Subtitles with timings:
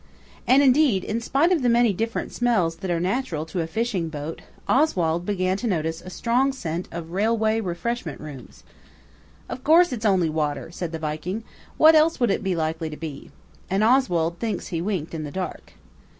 [0.47, 4.09] And indeed, in spite of the many different smells that are natural to a fishing
[4.09, 8.63] boat, Oswald began to notice a strong scent of railway refreshment rooms.
[9.47, 11.43] "In course it's only water," said the Viking.
[11.77, 13.29] "What else would it be likely to be?"
[13.69, 15.73] and Oswald thinks he winked in the dark.